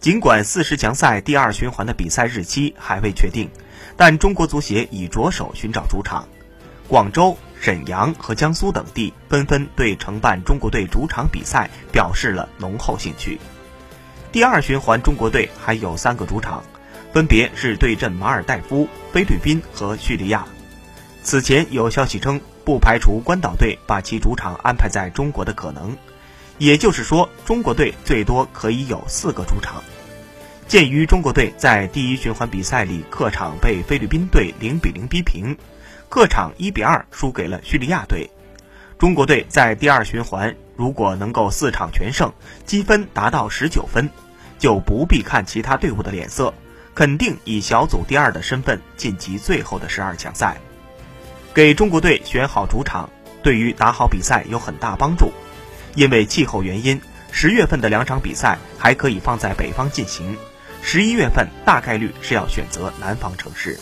[0.00, 3.50] 尽管四十强赛第二循环的比赛日期还未确定，
[3.96, 6.28] 但中国足协已着手寻找主场。
[6.86, 13.40] 广州、沈阳和江苏等地纷纷对承办中国队主场比赛表示了浓厚兴趣。
[14.30, 16.62] 第二循环中国队还有三个主场，
[17.12, 20.46] 分别是对阵马尔代夫、菲律宾和叙利亚。
[21.24, 25.96] 此前有消息称，不排除关岛队把其主场安排在中国的可能。
[26.58, 29.82] 也就是说，中国队最多可以有四个主场。
[30.66, 35.56] 鉴于中国队在第一循环比赛里客场被菲律宾队零比零逼平，
[36.08, 38.28] 客场一比二输给了叙利亚队，
[38.98, 42.32] 中国队在第二循环如果能够四场全胜，
[42.66, 44.10] 积分达到十九分，
[44.58, 46.52] 就不必看其他队伍的脸色，
[46.94, 50.58] 肯定以小组第二的身份晋级最后的十二强赛。
[51.54, 53.08] 给中国队选好主场，
[53.42, 55.32] 对于打好比赛有很大帮助。
[55.98, 57.00] 因为气候原因，
[57.32, 60.36] 十月份的两场比赛还可以放在北方进行，
[60.80, 63.76] 十一月份大概率是要选择南方城市。